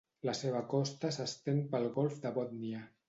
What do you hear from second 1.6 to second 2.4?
pel Golf de